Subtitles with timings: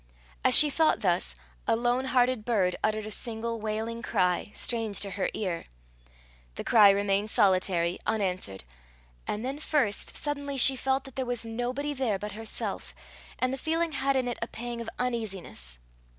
[0.43, 1.35] As she thought thus,
[1.67, 5.63] a lone hearted bird uttered a single, wailing cry, strange to her ear.
[6.55, 8.63] The cry remained solitary, unanswered,
[9.27, 12.95] and then first suddenly she felt that there was nobody there but herself,
[13.37, 15.77] and the feeling had in it a pang of uneasiness.